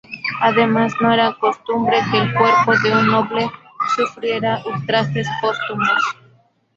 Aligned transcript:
Además 0.41 0.93
no 0.99 1.13
era 1.13 1.31
costumbre 1.39 1.97
que 2.11 2.17
el 2.17 2.33
cuerpo 2.33 2.73
de 2.83 2.91
un 2.91 3.05
noble 3.05 3.51
sufriera 3.95 4.59
ultrajes 4.65 5.27
póstumos. 5.39 6.01